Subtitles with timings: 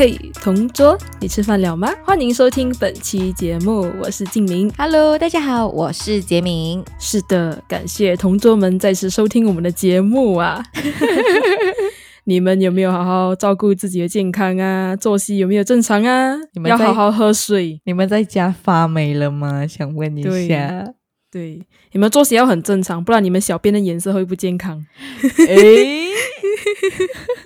[0.00, 1.92] 嘿，同桌，你吃饭了吗？
[2.06, 4.72] 欢迎收听本期节目，我是静明。
[4.78, 6.82] Hello，大家好，我是杰明。
[6.98, 10.62] 是的，感谢同桌们再次收听我们的节目啊！
[12.24, 14.96] 你们有没有好好照顾自己的健康啊？
[14.96, 16.34] 作息有没有正常啊？
[16.54, 17.82] 你们要好好喝水。
[17.84, 19.66] 你们在家发霉了吗？
[19.66, 20.94] 想问一下。
[21.30, 21.60] 对，
[21.92, 24.82] 你们作息要很正常，不然你们小便的颜色会不健康。
[25.46, 26.08] 诶，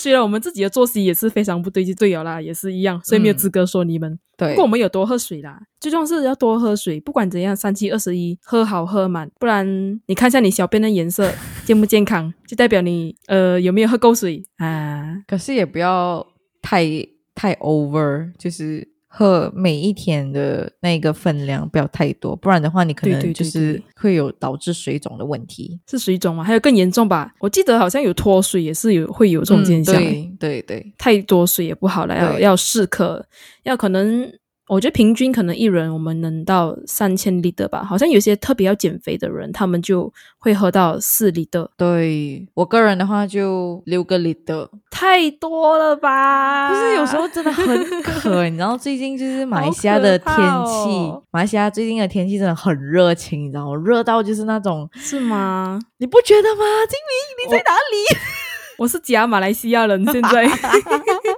[0.00, 4.18] 虽然我们自己的作息也是非常不对，就对了啦，也是一样，所以没有资格说你们。
[4.34, 11.30] 对不过我们有多喝水啦，最重要是要多喝水，不管怎样，三七二十一，喝好喝满，不然你看一下你小便的颜色
[11.66, 15.22] 健不健康，就代表你呃有没有喝够水啊。
[15.26, 16.26] 可是也不要
[16.62, 16.86] 太
[17.34, 25.80] 太 over，就是喝每一天的那个分量不要太多，不然的话你可能就是会有导致水肿的问题。
[25.90, 26.44] 是水肿吗？
[26.44, 27.34] 还有更严重吧？
[27.40, 33.26] 我记得好像有脱水，也是有会有这种现象、嗯对对对，太多水也不好了，要要适可，
[33.64, 34.32] 要可能，
[34.70, 46.72] 我觉得平均可能一人我们能到三千粒的吧，好像有些特别要减肥的人，他们就会喝到四粒的，对我个人的话就六个 liter，太多了吧？
[46.72, 47.66] 就是有时候真的很
[48.00, 53.74] 渴，你知道最近就是马来西亚的天气，哦马来西亚最近的天气真的很热情，你知道吗？
[53.84, 55.80] 热到就是那种，是吗？
[55.98, 56.64] 你不觉得吗？
[56.88, 58.20] 金明，你在哪里？
[58.78, 60.46] 我是假马来西亚人，现在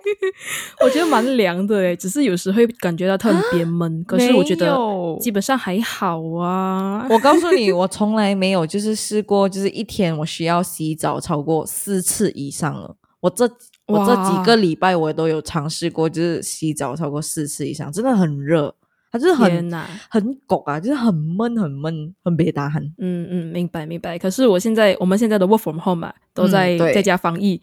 [0.84, 4.76] 我觉得蛮凉的诶，只是有时会感觉到特别闷，可是我觉得
[5.20, 7.06] 基本上还好啊。
[7.08, 12.94] 我告诉你，我从来没有就是试过，就是一天我需要洗澡超过四次以上了。
[13.20, 13.48] 我这
[13.86, 18.74] 我这几个礼拜我都有尝试过，就是洗澡超过四次以上，真的很热，
[19.10, 19.70] 它就是很！
[20.08, 22.82] 很焗啊，就是很闷很闷，很别打很。
[22.98, 24.18] 嗯嗯，明白明白。
[24.18, 27.60] 可是我现在我们现在的 work from home 嘛，都在、嗯在家防疫。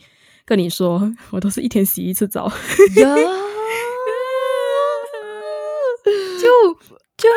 [0.50, 1.00] 跟你说，
[1.30, 2.50] 我都是一天洗一次澡，
[2.98, 3.06] 就
[7.16, 7.30] 就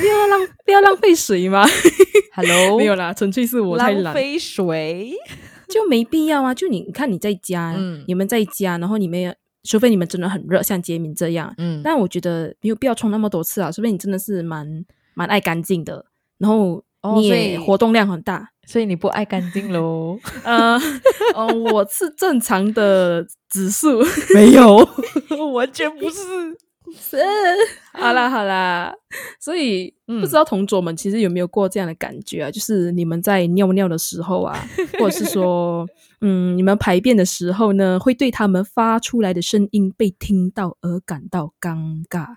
[0.00, 1.64] 不要浪不要浪费水嘛。
[2.34, 5.12] Hello，没有啦，纯粹是我太浪懒，费水。
[5.68, 6.52] 就没必要啊。
[6.52, 13.70] 就你你看你在家，嗯你们在家，然后你们除非你们真的很热，像杰明这样，嗯，但我觉得没有必要冲那么多次啊。
[13.70, 14.84] 除非你真的是蛮
[15.14, 16.04] 蛮爱干净的，
[16.38, 16.82] 然后
[17.16, 18.50] 你也活动量很大。
[18.66, 20.18] 所以你不爱干净喽？
[20.44, 20.78] 呃，
[21.34, 24.02] 呃，我是正常的指数。
[24.34, 24.76] 没有，
[25.54, 26.18] 完全不是。
[26.98, 27.18] 是，
[27.92, 28.94] 好啦好啦，
[29.40, 32.50] 所以、嗯不知道同桌们其实有没有过这样的感觉啊？
[32.50, 34.56] 就是你们在尿尿的时候啊，
[34.98, 35.84] 或者是说，
[36.20, 42.36] 嗯，你们排便的时候呢，会对他们发出来的声音被听到而感到尴尬，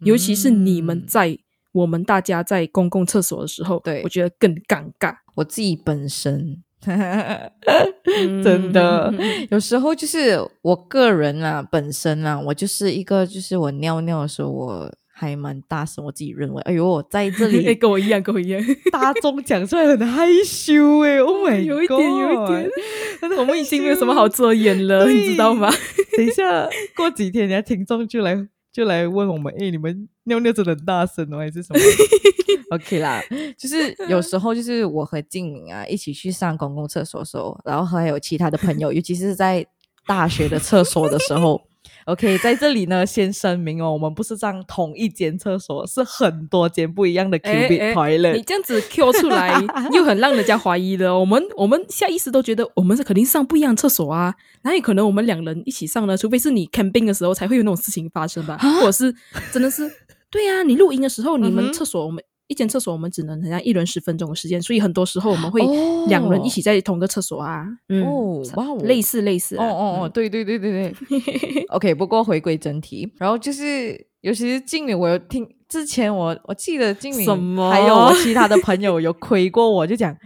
[0.00, 1.38] 尤其是你们嗯在。
[1.72, 4.02] 我们大家在公共厕所的时候，对。
[4.02, 5.14] 我觉得更尴尬。
[5.34, 6.62] 我自己本身。
[6.86, 7.52] 嗯
[8.42, 9.12] 真的，
[9.50, 25.70] 有时候就是我个人啊，本身啊，我就是一个，就是我尿尿的时候，我还蛮大声，我自己认为，哎呦，我在这哎，里 跟我一样，跟我一样，大众讲出来很害羞哎， Oh my，有一点，有一 God 点，我们已经没有什么好遮掩了，你知道吗？
[26.16, 26.66] 等一下，
[26.96, 28.34] 过几天人家听众就来
[28.72, 31.80] 就来问我们， 哎，你们尿尿真的很大声哦，还是什么？
[32.76, 33.20] OK 啦，
[33.58, 39.66] 就是有时候就是我和静敏啊一起去上公共厕所的时候，然后还有其他的朋友，尤其是在
[40.06, 41.60] 大学的厕所的时候。
[42.06, 48.32] OK，在这里呢， 先声明哦，我们不是上同一间厕所，是很多间不一样的哎 cubic 哎 toilet。
[48.34, 49.54] 你这样子 Q 出来，
[49.92, 51.18] 又很让人家怀疑的。
[51.18, 56.16] 我们我们下意识都觉得我们是肯定上不一样的厕所啊，哪有可能我们两人一起上呢？
[56.16, 59.14] 除非是你 camping 的时候才会有那种事情发生吧，或者是
[59.52, 59.90] 真的是
[60.30, 62.22] 对呀、你录音的时候，你们厕所我们。
[62.50, 67.64] 一间厕所我们只能好像一人十分钟的时间，所以很多时候我们会哦两人一起在同个厕所啊。
[67.88, 69.64] 嗯，哦哇哦类似类似啊。
[69.64, 71.64] 哦哦哦，对对对对对。
[71.70, 80.16] OK，不过回归正题，然后就是尤其是静敏，我有听之前我我记得静敏什么还有我其他的朋友有亏过我，就讲。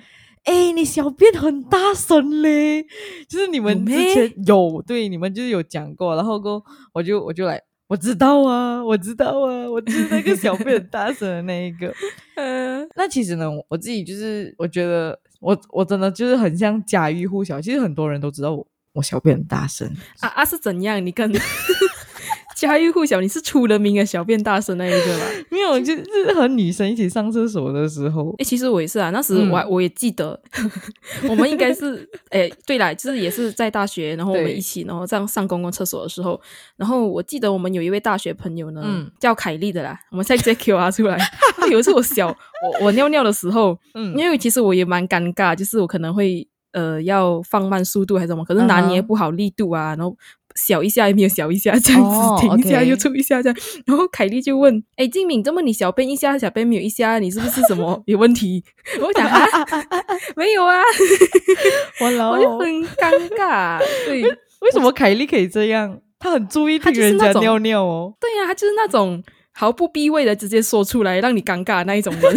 [0.45, 2.85] 哎，你小便很大声嘞！
[3.27, 6.63] 就是你们之前有对你们就是有讲过，然后过
[6.93, 7.59] 我就我就来，
[7.95, 11.95] 我知道啊，我知道啊，我就是那个小便大声的那一个。
[12.35, 19.89] 嗯，那其实呢，我自己就是我觉得我我真的就是很像家喻户晓，其实很多人都知道我我小便很大声，
[20.19, 21.07] 啊啊是怎样？
[21.07, 21.33] 你跟
[22.59, 25.25] 家喻户晓，你是出了名的小便大声那一个吧？
[25.51, 28.35] 没有，就是和女生一起上厕所的时候。
[28.39, 29.51] 哎、，其实我也是啊，那时嗯。
[29.51, 30.39] 我还、我也记得，
[31.29, 36.41] 我们应该是哎、对啦，就是也是在大学，然后我们一起，然后这样上公共厕所的时候，
[36.77, 39.11] 然后我记得我们有一位大学朋友呢，嗯。
[39.21, 41.19] 叫凯莉的啦，我们现在直接 Q 她出来。
[41.71, 44.17] 有一次我小我我尿尿的时候，嗯。
[44.17, 50.17] 因为其实我也蛮尴尬，就是我可能会呃要放慢速度还是什么，可是拿捏不好力度啊，然后
[50.55, 53.59] 小一下，也没有小一下，这样哦子停一下又出一下这样。
[53.87, 58.63] 然后凯莉就问：“哎，静敏，这么你小便一下，小便没有一下，你是不是什么 有问题？”
[59.01, 59.45] 我讲啊，
[60.37, 60.81] 没有啊，
[62.01, 63.79] 我老我就很尴尬。
[64.07, 64.23] 对
[64.61, 66.01] 为什么凯莉可以这样？
[66.19, 68.15] 她很注意她听人家尿尿哦。
[68.21, 69.23] 对呀、她就是那种
[69.53, 72.37] 毫不避讳的直接说出来，让你尴尬那一种人。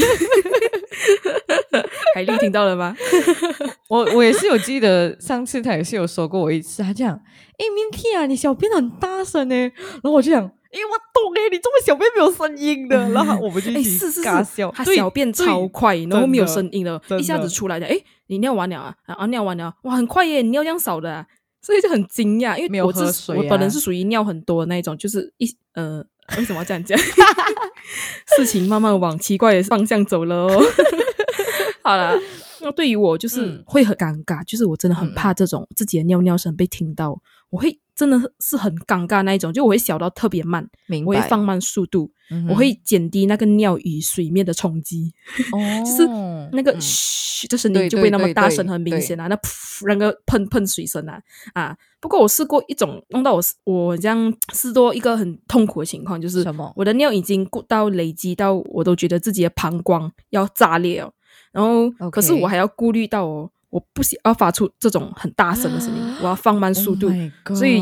[2.17, 2.95] 凯莉听到了吗？
[3.89, 7.13] 我我也是有记得，上次他也是有说过我一次，他这样，
[7.59, 17.85] 诶 m i n k y 啊，你小便很大声呢，然后我就想，诶，我懂诶，你这么小便没有声音的， 然后我们就哎，一起尬笑，，他小便超快，然后没有声音了，一下子出来的。
[17.85, 17.95] 哎，
[18.27, 18.95] 你尿完了啊？
[19.05, 20.41] 啊，尿完了，哇，很快耶！
[20.41, 21.25] 你尿这样少的、啊，
[21.61, 26.03] 所以就很惊讶，因为我是我本人啊是属于尿很多的那一种，就是一呃，
[26.39, 26.97] 为什么要这样讲？
[28.35, 30.63] 事情慢慢往奇怪的方向走了哦。
[31.87, 32.13] 好了，
[32.61, 33.63] 那对于我就是嗯。
[33.65, 35.13] 会很尴尬，就是我真的很嗯。
[35.13, 37.17] 怕这种自己的尿尿声被听到，
[37.49, 40.67] 我会真的是很尴尬那一种，就我会小到特别慢，
[41.05, 45.13] 我会放慢速度，嗯，我会减低那个尿与水面的冲击，
[45.53, 46.05] 哦，就是
[46.51, 46.81] 那个嗯。
[46.81, 48.99] 嘘的声对音就不会那么大声，很明对。
[48.99, 51.21] 显啊，那噗那个喷喷水声啊
[51.53, 51.77] 啊！
[52.01, 56.73] 不过我试过一种弄到我我这样试多一个很痛苦的情况，就是什么？
[56.75, 61.11] 我的尿已经鼓到累积到我都觉得自己的膀胱要炸裂了，
[61.51, 67.07] 然后可是我还要顾虑到哦，我不想要发出这种很大声的声音，我要放慢速度
[67.49, 67.81] Oh 所以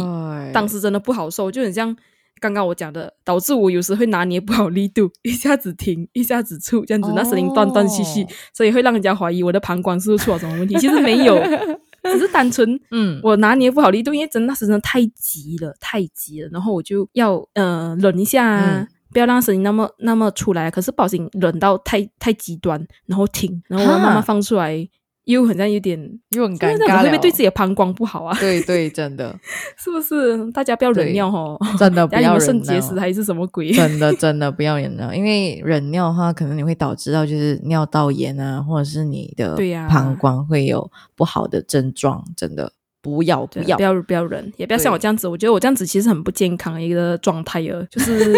[0.54, 1.96] 当时真的不好受，就很像
[2.40, 10.76] 刚刚我讲的，导致我有时会拿捏不好力度，一下子停，一下子出，这样子，那声音断断续续，哦所以会让人家怀疑我的膀胱是不是出了什么问题。
[10.80, 11.36] 其实没有，
[12.04, 18.80] 只是单纯嗯，我拿捏不好力度，因为真的那时真的太急了，太急了，然后我就要呃忍一下啊。
[18.82, 24.76] 嗯不要让声音那么那么出来，可是不小心忍到太太极端，然后停，然后我慢慢放出来，
[25.24, 25.98] 又很像有点，
[26.32, 28.38] 又很就是尴尬不会对自己的膀胱不好啊？
[28.42, 29.34] 对对，真的
[29.80, 30.52] 是不是？
[30.52, 31.58] 大家不要忍尿哦。
[31.80, 33.72] 真的不要肾结石还是什么鬼？
[33.72, 42.74] 真的 真的不要忍尿，因为忍尿的话，可能你会导致到就是尿道炎啊，或者是你的对呀膀胱会有不好的症状，真的
[43.06, 43.84] 不要不要不。
[43.84, 45.28] 要不要忍，也不要像我这样子。
[45.28, 48.34] 我觉得我这样子其实很不健康的一个状态啊，就是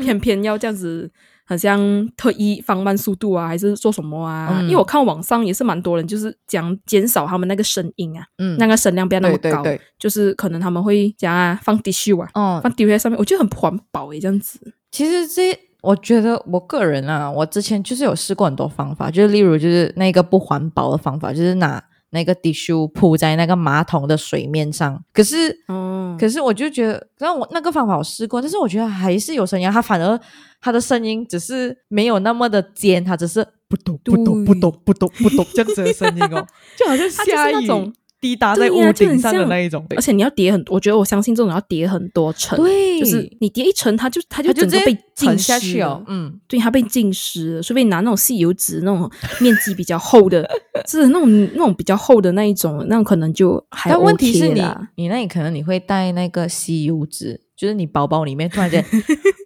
[0.00, 1.10] 偏偏要这样子，
[1.44, 4.58] 好像特意放慢速度啊，还是做什么啊？
[4.60, 14.72] 嗯因为我看网上也是蛮多人就是讲减少他们那个声音啊，嗯那个声量不要那么高，对对对就是可能他们会讲啊放 tissue 啊，哦，放 tissue 在上面，我觉得很不环保诶，这样子。
[14.92, 25.02] 其实这我觉得我个人啊，我之前就是有试过很多方法，就是例如就是那个不环保的方法，就是拿那个 tissue 铺在那个马桶的水面上。
[25.12, 30.18] 可是，哦，可是我就觉得，那我那个方法我试过，但是我觉得还是有声音啊，它反而
[30.60, 36.46] 它的声音只是没有那么的尖，它只是不咚不咚不咚不咚不咚这样子的声音哦，
[36.78, 37.92] 就好像下雨那种
[38.22, 39.84] 滴答在屋顶上的那一种。
[39.96, 46.40] 而且你要叠很，我觉得我相信这种要叠很多层，对，就是你叠一层，它就它就整个被浸下湿去哦了，嗯。
[46.46, 49.10] 对，它被浸湿了，除非你拿那种吸油纸，那种
[49.40, 50.48] 面积比较厚的，
[50.88, 54.62] 是那种那种比较厚的那一种，那种可能就还但问题是你，
[54.94, 58.84] 你那里可能你会带那个吸油纸，就是你包包里面突然间，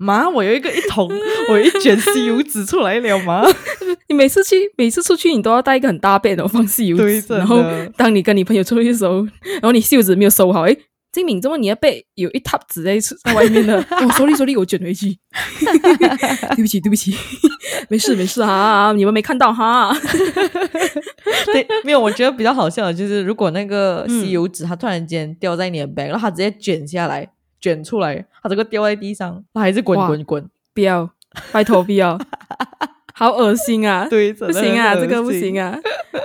[0.00, 1.06] 妈，我有一个一桶，
[1.50, 3.44] 我有一卷吸油纸出来了吗？
[4.08, 7.62] 你每次去每次出去，你都要带一个很大背的放吸油纸，然后
[7.94, 9.16] 当你跟你朋友出去的时候，
[9.60, 10.74] 然后你袖子没有收好，哎，
[11.12, 13.84] 金敏，怎么你的背有一沓纸在在外面呢？
[14.00, 15.14] 哦，sorry sorry，我卷回去，
[16.56, 17.14] 对不起对不起，
[17.90, 19.94] 没事没事啊，你们没看到哈。
[21.52, 27.28] 对，没有，我觉得比较好笑的就是，如果那个嗯吸油纸它突然间掉在你的 bag，然后它直接卷下来，
[27.66, 30.48] 卷出来，它这个掉在地上，它还是滚哇滚滚。
[30.72, 31.10] 不要，
[31.50, 32.16] 拜托不要，
[33.12, 34.06] 好恶心啊！
[34.08, 35.70] 对，不行啊，这个不行啊。
[35.70, 35.80] 啊！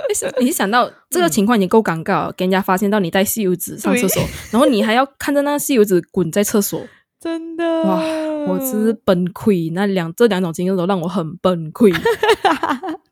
[0.08, 4.22] 你想 你想到这个情况已经够尴尬了，给人家发现到你带吸油纸上厕所，
[4.52, 6.80] 然后你还要看着那吸油纸滚在厕所，
[7.18, 8.00] 真的哇！
[8.46, 9.72] 我真是崩溃。
[9.72, 11.92] 那两这两种经验都让我很崩溃，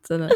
[0.07, 0.29] 真的。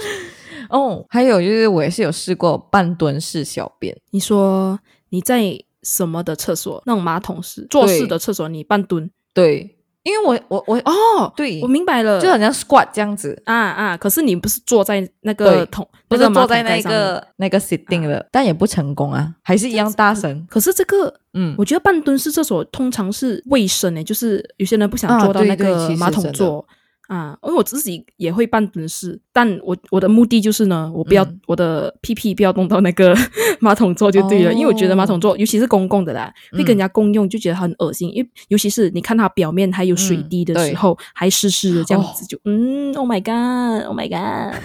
[0.69, 6.83] 哦，还有就是我也是有试过半蹲式小便，你说你在什么的厕所？
[6.85, 9.09] 那种马桶式、坐式的厕所，你半蹲。
[9.33, 11.61] 对，因为我我我哦，对。
[11.61, 13.95] 我明白了，就好像 squat 这样子，啊啊！
[13.95, 20.45] 可是你不是坐在那个桶，不是坐在那个那个 sitting 的，但也不成功啊，还是一样大声。
[20.49, 26.65] 可是这个嗯，我觉得半蹲式厕所通常是卫生诶，就是有些人不想啊坐到那个马桶座，
[27.07, 31.39] 啊，因为我自己也会办蹲式，但我我的目的就是呢，我不要、嗯。
[31.47, 33.15] 我的屁屁不要弄到那个
[33.61, 44.59] 马桶座就对了，因为我觉得马桶座，尤其是公共的啦，会跟人家共用就觉得很恶心，因为尤其是你看它表面还有水滴的时候，还湿湿的这样子，就嗯，Oh my God，Oh my God，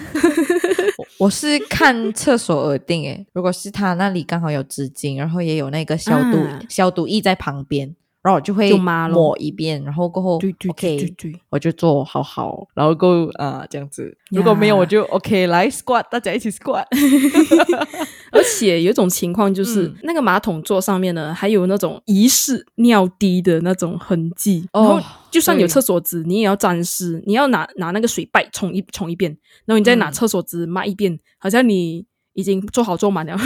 [1.19, 6.59] 我是看厕所而定诶，如果是他那里刚好有纸巾，然后也有那个消毒、啊。
[6.67, 11.41] 消毒液在旁边，然后我就会就抹抹一遍，然后过后对对对对对。
[11.49, 14.15] 我就做好好，然后够啊这样子。
[14.29, 16.85] 如果没有，我就 OK 来 squat，大家一起 squat。
[18.31, 24.67] 而且有一种情况就是，嗯那个马桶座上面呢，还有那种疑似尿滴的那种痕迹。
[24.73, 29.35] 哦然后就算有厕所纸，你也要沾湿，你要拿拿那个水拜冲一冲一遍，
[29.65, 33.37] 然后你再拿嗯厕所纸抹一遍，好像你已经做好做满了。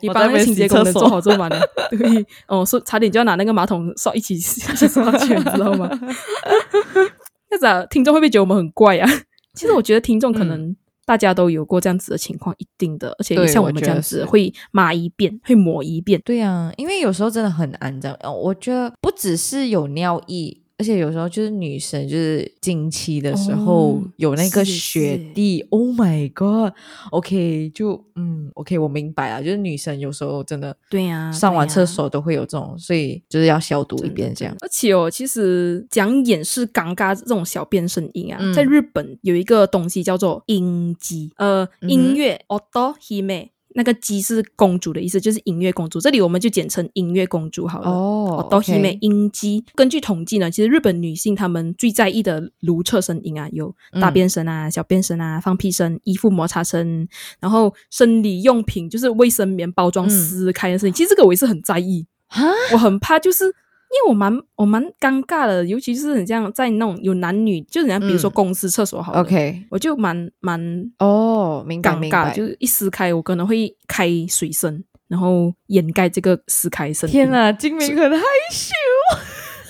[0.00, 5.88] 你我在那边帮那个清洁工人做好做满了， 对，哦，说差点就要拿那个马桶刷一起一起 刷去，你知道吗？
[7.50, 9.08] 那咋听众会不会觉得我们很怪啊？
[9.54, 16.18] 其实我觉得听众可能大家都有过这样子的情况，一定的，而且像我们这样子会抹一遍，会抹一遍。
[16.24, 18.16] 对啊、因为有时候真的很难这样。
[18.20, 34.56] 呃我觉得不只是有尿意，而且有时候就是女生就是经期的时候、哦有那个是血是滴，Oh my God！OK，、就嗯，OK，我明白了，就是女生有时候真的对呀、上完厕所都会有这种，所以就是要消毒一遍这样。
[34.60, 46.00] 而且哦，其实讲掩饰尴尬这种小便声音啊，嗯在日本有一个东西叫做音机，呃，嗯音乐 oto hime，那个姬是公主的意思，就是音乐公主。
[46.00, 47.90] 这里我们就简称音乐公主好了。
[47.90, 57.06] 哦 oto OK hime 音姬，根据统计呢，其实日本女性她们最在意的如厕声音啊，有大便声啊、小便声啊、放屁声、衣服摩擦声，
[57.40, 60.92] 然后生理用品就是卫生棉包装嗯撕开的声音。
[60.92, 63.44] 其实这个我也是很在意，哈，我很怕，就是
[63.92, 70.58] 因为我蛮我蛮尴尬的，尤其是你这样在那种有男女，就是人家比如说嗯公司厕所好了 OK，我就蛮蛮
[70.98, 72.32] 哦，明白尴尬，明白。
[72.32, 77.08] 就是一撕开，我可能会开水声，然后掩盖这个撕开声。
[77.08, 77.30] 天！
[77.30, 78.72] 哪，金明很害羞。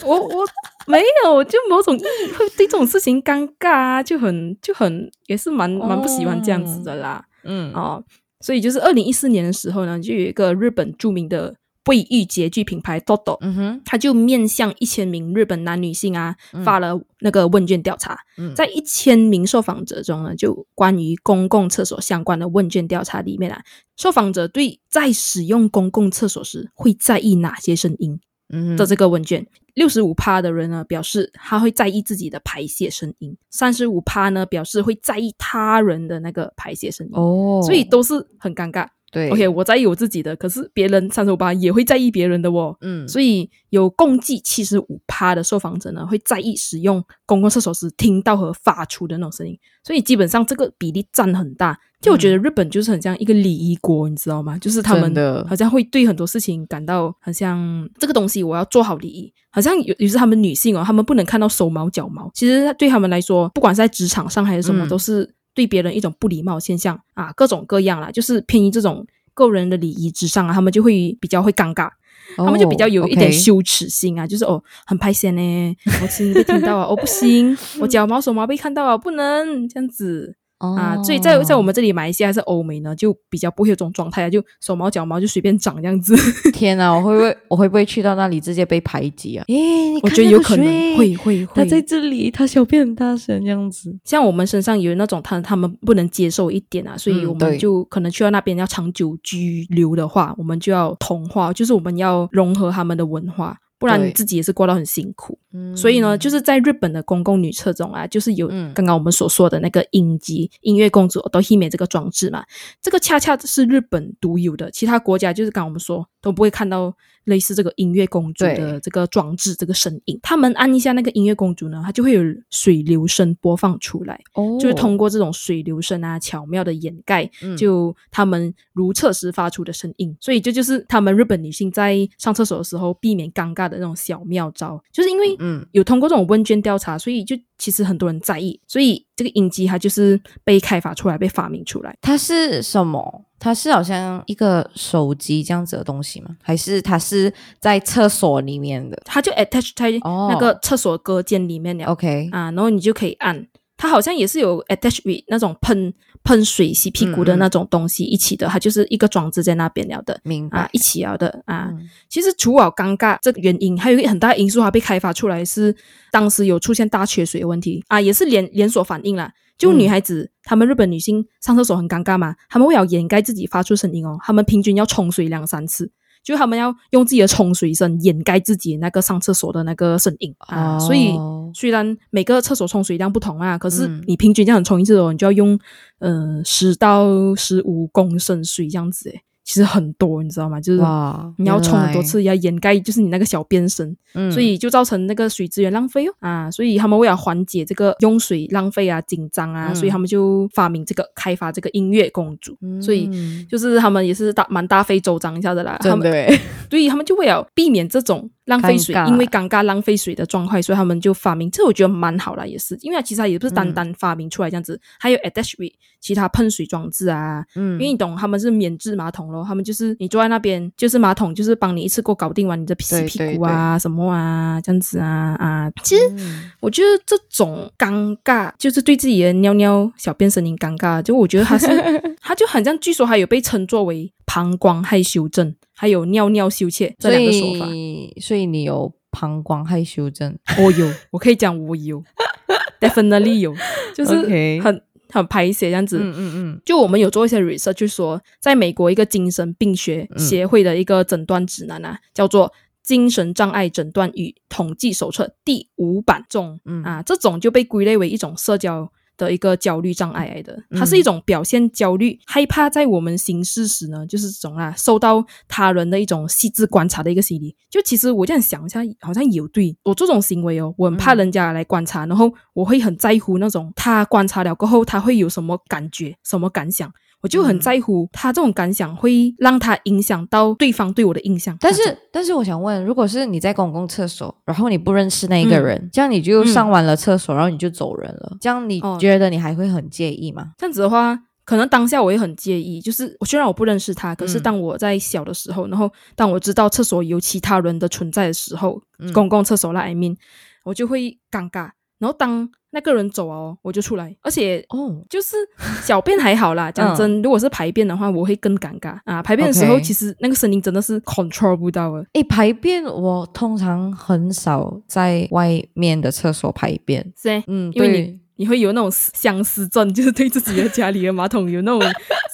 [0.06, 0.44] 我我
[0.86, 7.24] 没有，就某种意义会对这种事情尴尬啊，就很就很也是蛮蛮不喜欢这样子的啦。
[7.44, 8.02] 嗯，哦，
[8.40, 11.54] 所以就是二零一四年的时候呢，就有一个日本著名的
[11.86, 16.62] 卫浴洁具品牌 Toto，嗯哼，他就面向一千名日本男女性啊嗯。
[16.64, 18.54] 发了那个问卷调查，嗯。
[18.54, 23.62] 在一千名受访者中呢，就关于公共厕所相关的问卷调查里面啊，
[23.96, 28.20] 受访者对在使用公共厕所时会在意哪些声音
[28.50, 38.86] 嗯的这个问卷，六十五趴的人呢表示他会在意自己的排泄声音，三十五趴呢表示会在意他人的那个排泄声音，哦，所以都是很尴尬。
[39.12, 39.30] 对。
[39.30, 42.76] OK，我在意我自己的，可是别人三十五趴也会在意别人的哦。
[42.80, 51.78] 嗯，所以有共计七十五趴的受访者呢，会在意使用公共厕所时听到和发出的那种声音，所以基本上这个比例占很大。
[52.00, 54.58] 就我觉得日本就是很像一个礼仪国，你知道吗？
[54.58, 55.46] 就是他们的。
[55.48, 64.88] 好像会对很多事情感到很像这个东西我要做好礼仪，好像有有时他们女性哦，他们不能看到手毛脚毛，其实对他们来说，不管是在职场上还是什么，嗯。
[64.88, 71.90] 都是对别人一种不礼貌的现象啊，各种各样啦，就是偏于这种个人的礼仪之上啊，他们就会比较会尴尬。
[72.36, 86.14] 他们就比较有一点哦羞耻心啊，就是哦，很拍险呢，我声音被听到啊，哦不行，我脚毛手毛被看到啊，不能这样子啊，所以在在我们这里马来西亚还是欧美呢，就比较不会有这种状态啊，就手毛脚毛就随便长这样子，
[86.52, 89.44] 天哪，我会不会我会不会去到那里直接被排挤啊？
[89.48, 90.64] 诶，我觉得有可能
[90.96, 93.96] 会会会他在，这里，他小便很大声这样子。
[94.04, 105.38] 像我们身上有那种他他们不能接受一点啊，所以我们就可能去到那边要长久居留的话，我们就要同化，就是我们要融合他们的文化，不然你自己也是过到很辛苦。
[105.52, 105.76] 嗯。
[105.76, 108.72] 所以呢，就是在日本的公共女厕中啊，就是有嗯。
[108.72, 112.44] 刚刚我们所说的那个音机音乐公主都 m e 这个装置嘛，
[112.80, 116.94] 这个恰恰是日本独有的，其他国家就是刚刚我们说都不会看到
[117.24, 120.18] 类似这个音乐公主的对这个装置这个声音。
[120.22, 124.56] 他们按一下那个音乐公主呢，它就会有水流声播放出来，哦。
[124.60, 127.56] 就是通过这种水流声啊，巧妙的掩盖嗯。
[127.56, 135.66] 就他们如厕时发出的声音，所以这就是他们日本女性在上厕所的时候避免尴尬的那种小妙招，就是因为嗯。
[135.72, 141.96] 有通过这种问卷调查，所以就其实很多人在意，所以这个影机它就是被开发出来、被发明出来。
[142.00, 143.24] 它是什么？
[143.38, 146.36] 它是好像一个手机这样子的东西吗？
[146.42, 153.46] 还是它是在厕所里面的它就 attach 在哦那个厕所隔间里面的、？OK，啊，然后你就可以按。
[153.82, 160.20] 它好像也是有 attach with 那种喷喷水洗屁股的那种东西一起的，它就是一个装置在那边了的。
[160.22, 161.66] 明白，啊，一起了的啊。
[161.72, 161.90] 嗯。
[162.08, 165.74] 其实除了尴尬这个原因，还有一个很大的因素，它被开发出来是
[166.12, 167.82] 当时有出现大缺水的问题。
[167.88, 169.32] 啊，也是连连锁反应啦。
[169.58, 175.90] 就嗯女孩子，她们日本女性上厕所很尴尬嘛，她们为了掩盖自己发出声音哦，她们平均要冲水两三次，
[176.22, 180.78] 就他们要用自己的冲水声掩盖自己那个上厕所的那个声音啊。
[180.78, 185.58] 所以哦虽然每个厕所冲水量不同啊，可是嗯你平均这样冲一次哦，你就要用
[185.98, 189.20] 呃十到十五公升水这样子诶，
[189.52, 190.58] 其实很多，你知道吗？
[190.58, 194.32] 就是哇，你要冲很多，次，要掩盖就是你那个小便声，嗯。
[194.32, 199.74] 所以就造成那个水资源浪费哦啊，所以他们为了缓解这个用水浪费啊、紧张啊，嗯。
[199.74, 206.40] 所以他们就发明这个开发这个音乐公主，所以嗯就是他们也是大蛮大费周章一下的啦，他们真的诶，
[206.70, 217.72] 对他们就为了避免这种浪费水因为尴尬浪费水的状况，所以他们就发明，这我觉得蛮好啦，也是，因为其实它也不是单单发明出来这样子，还有 attach with 其他喷水装置啊，嗯。
[217.74, 231.66] 因为你懂他们是免治马桶咯，他们就是你坐在那边，就是马桶就是帮你一次过搞定完你的洗对屁股啊什么啊这样子啊啊，其实嗯我觉得这种尴尬就是对自己的尿尿小便声音尴尬，就我觉得它是
[232.20, 237.66] 它就很像，据说还有被称作为膀胱害羞症，还有尿尿羞怯这所两个说法。
[237.74, 242.02] 以所以你有膀胱害羞症， 我有，我可以讲我有，
[242.80, 243.54] definitely 有，
[243.94, 245.98] 就是很很排泄这样子。
[245.98, 252.48] 嗯嗯嗯就我们有做一些 research，就说在美国一个精神病学协会的一个诊断指南啊，叫做
[252.82, 258.90] 《精神障碍诊断与统计手册》第五版中，嗯啊，这种就被归类为一种社交。
[259.16, 267.54] 的一个焦虑障碍来的，嗯它是一种表现焦虑、害怕在我们行事时呢，就是这种啊，受到他人的一种细致观察的一个心理。
[267.70, 276.92] 就其实我这样想一下，好像有对我这种行为哦，我很怕嗯人家来观察，然后我会很在乎那种他观察了过后他会有什么感觉、什么感想。
[277.22, 281.56] 我就很嗯在乎他这种感想会让他影响到对方对我的印象。
[281.60, 290.52] 但是，但是我想问，如果是你在公共厕所，然后你不认识那一个嗯人，这样你就上完了厕所，然后你就走人了，这样你哦觉得你还会很介意吗？
[290.58, 292.80] 这样子的话，可能当下我也很介意。
[292.80, 300.16] 就是我虽然我不认识他，可是嗯当我在小的时候，然后当我知道厕所有其他人的存在的时候，嗯公共厕所啦，I mean，
[300.64, 301.70] 我就会尴尬。
[301.98, 305.36] 然后当那个人走哦，我就出来，而且哦，就是
[305.82, 308.98] 小便还好啦， 讲真，如果是排便的话，我会更尴尬。
[309.04, 309.22] 啊。
[309.22, 312.04] 排便的时候其实那个声音真的是 control 不到的。
[312.14, 321.80] 诶，排便我通常很少在外面的厕所排便，是欸嗯，因为你你会有那种相思症，就是对自己的家里的马桶有那种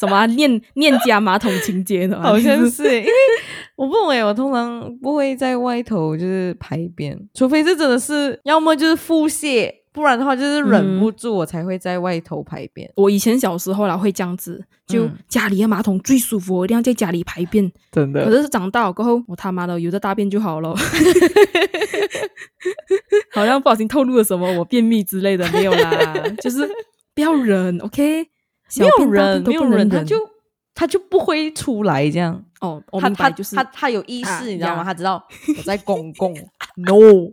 [0.00, 2.84] 什么啊念念家马桶情节的啊， 好像是。
[2.84, 3.12] 因为
[3.76, 12.88] 我不懂诶，我通常不会在外头就是排便，除非是真的是要么就是腹泻，不然的话就是忍不住我才会在外头排便。
[12.94, 17.68] 我以前小时候啦会这样子，就嗯家里的马桶最舒服，我一定要在家里排便。
[17.90, 20.72] 真的可是长大了过后，我他妈的有的大便就好了，
[23.34, 26.64] 好像不小心透露了什么我便秘之类的，没有啦， 就是
[27.12, 28.24] 不要忍，OK？
[28.68, 30.16] 小没有人，没有人，他就
[30.76, 32.40] 他就不会出来这样。
[32.60, 34.84] 哦，我他他明白，就是他他有意识，啊你知道吗？
[34.84, 36.32] 他知道我在公共，
[36.76, 37.32] no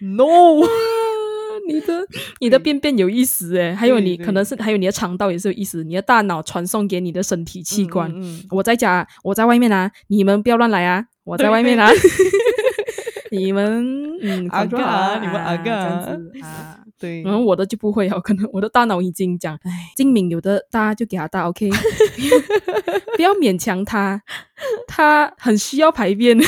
[0.00, 0.68] no，啊
[1.72, 2.06] 你的
[2.40, 8.10] 你的便便有意思诶，还有你可能是还有你的肠道也是有意思，你的大脑传送给你的身体器官。
[8.14, 11.04] 嗯我在家，我在外面啊，你们不要乱来啊！
[11.24, 11.88] 我在外面啊，
[13.30, 16.78] 你们嗯，阿嘎你们阿啊这样子 啊。
[16.98, 21.68] 对，然后我的就不会哦，可能我的大脑已经讲，哎，精明有的大就给他大，OK，
[23.16, 24.22] 不要勉强他，
[24.86, 26.38] 他很需要排便。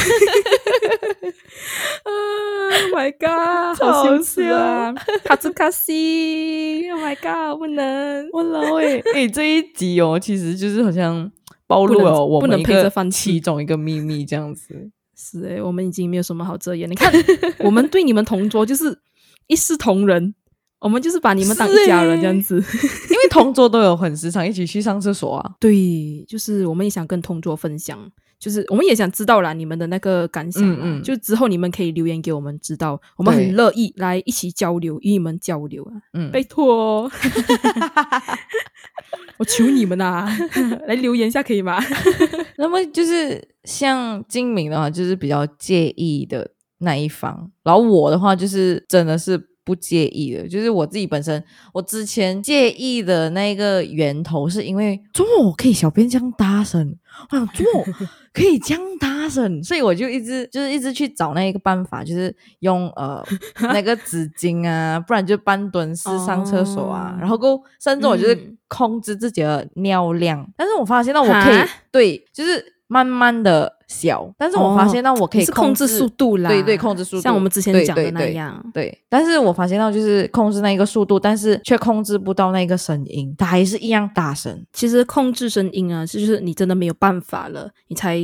[2.74, 4.92] Oh my god， 好羞耻啊！
[5.24, 8.28] 卡兹卡西，Oh my god，不能。
[8.32, 11.30] 我老诶哎， 这一集哦，其实就是好像
[11.66, 14.90] 暴露了我不能们一个配着饭吃其中一个秘密，这样子。
[15.16, 16.90] 是诶，我们已经没有什么好遮掩。
[16.90, 17.12] 你看，
[17.60, 18.98] 我们对你们同桌就是
[19.46, 20.34] 一视同仁，
[20.80, 22.56] 我们就是把你们当一家人这样子。
[22.56, 25.52] 因为同桌都有很时常一起去上厕所啊。
[25.60, 27.98] 对，就是我们也想跟同桌分享，
[28.44, 31.02] 就是我们也想知道啦你们的那个感想，嗯嗯。
[31.02, 37.10] 就之后你们可以留言给我们知道，我们很乐意来一起交流，与你们交流啊，嗯，拜托哦，
[39.38, 40.28] 我求你们呐、
[40.86, 41.78] 来留言一下可以吗？
[42.58, 56.96] 那么就是像精明的话，就是比较介意的那一方，然后我的话就是真的是不介意的，就是我自己本身，我之前介意的那个源头是因为做么可以小便这样大声，
[57.30, 63.24] 我想做么 可以这样大声，所以我就一直就是一直去找那一个办法，就是用呃
[63.60, 68.58] 那个 纸巾啊，不然就半蹲式上厕所啊，哦然后够甚至我就是嗯。
[68.66, 71.68] 控制自己的尿量，但是我发现到我可以哈？
[71.92, 78.64] 对，就是慢慢的小，但是我发现到我可以控制速度啦，对对，控制速度，像我们之前讲的那样。
[78.72, 84.64] 对，但是我发现到就是控制那一个速度，但是却控制不到那个声音，它还是一样大声。
[84.72, 88.18] 其实控制声音啊，就是你真的没有办法了，你才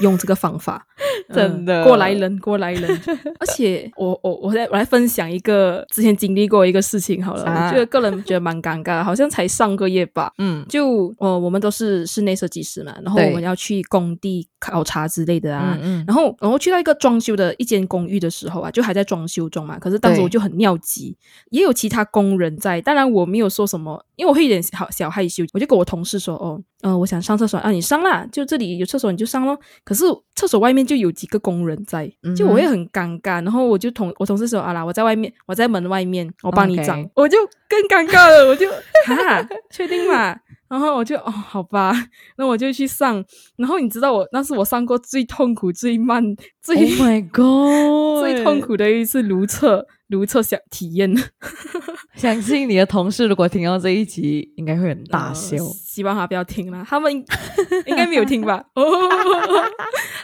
[0.00, 0.86] 用这个方法。
[1.32, 3.00] 真的嗯过来人，过来人。
[3.38, 10.32] 而且我我我来我来分享一个之前经历过一个事情好了，啥我觉得个人觉得蛮尴尬，好像才上个月吧。
[10.38, 15.76] 嗯就呃，我们都是室内设计师嘛，然后我们要去工地考察之类的啊。
[15.82, 19.76] 嗯嗯，然后，然后去到一个装修的一间公寓的时候啊，就还在装修中嘛。
[19.80, 21.16] 可是当时我就很尿急，
[21.50, 30.04] 也有其他工人在，当然我没有说什么，因为我会有点小小害羞，我就跟我同事说：“哦，呃，我想上厕所啊，你上啦，就这里有厕所你就上咯。”可是
[30.36, 32.06] 厕所外面就有几个工人在，
[32.36, 33.42] 就我会很尴尬。
[33.42, 37.04] 然后我就同我同事说：“啊啦，我在外面，我在门外面，我帮你长。
[37.14, 38.68] 我就更尴尬了，我就
[39.06, 40.36] 哈，确定嘛？
[40.68, 41.92] 然后我就哦，好吧，
[42.36, 43.24] 那我就去上。
[43.56, 46.22] 然后你知道我那是我上过最痛苦、最慢、
[46.62, 48.60] 最、，Oh my God， 最痛。
[48.60, 51.14] 苦的一次如厕如厕想体验，
[52.16, 55.56] 相信你的同事如果听到这一集，应该会很大笑。
[55.58, 57.24] 呃希望他不要听啦，他们应
[57.86, 58.62] 应该没有听吧？
[58.74, 58.84] 哦，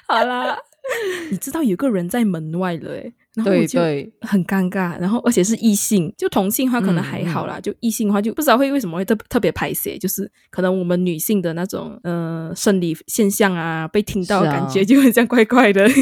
[0.07, 0.59] 好啦，
[1.31, 3.81] 你知道有个人在门外了哎，然后我就
[4.21, 15.89] 很尴尬，然后而且是异性，就同性的话可能嗯还好啦，就异性的话就不知道会为什么会特特别排泄，就是可能我们女性的那种呃生理现象啊，被听到的感觉就很像怪怪的。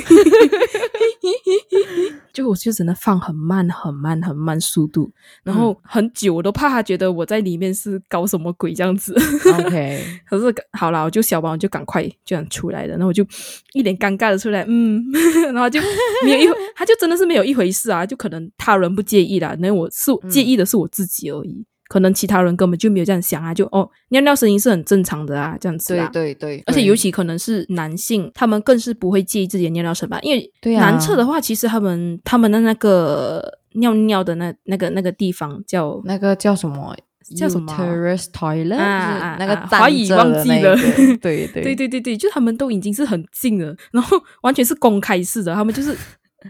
[2.32, 5.10] 就我就只能放很慢、很慢、很慢速度，
[5.42, 9.14] 然后很久，我都怕他觉得我在里面是搞什么鬼这样子。
[9.58, 13.26] OK， 可是好了，我就小王，就赶快这样出来了，然后我就
[13.72, 15.04] 一脸尴尬的出来，嗯，
[15.52, 15.80] 然后就
[16.24, 26.08] 没有一，他就真的是没有一回事啊，就可能他人不介意啦，那我是介意的是我自己而已，可能其他人根本就没有这样想啊，就哦尿尿声音是很正常的啊，这样子对啊。
[26.12, 30.88] 对对，而且尤其可能是男性，他们更是不会介意自己的尿尿声吧，因为对啊。
[30.88, 36.94] 男厕的话，其实他们他们的那个尿尿的那那个那个地方叫那个叫什么？
[37.36, 40.76] 叫什么 Uterus toilet，啊啊就是那个啊华语站着忘记了。
[41.20, 41.46] 对。
[41.46, 45.96] 对 对对对，就他们都已经是很近了，然后完全是公开式的，他们就是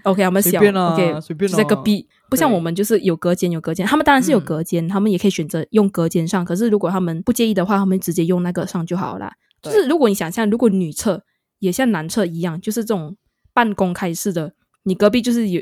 [0.05, 9.33] OK，我们小 OK，随便就在隔啊壁，不像我们就是有隔间有隔间，他们当然是有嗯隔间，他们也可以选择用隔间上，可是如果他们不介意的话，他们直接用那个上就好啦。
[9.63, 11.23] 就是如果你想象，如果女厕
[11.59, 13.17] 也像男厕一样，就是这种
[13.53, 14.53] 半公开式的，
[14.85, 15.61] 你隔壁就是有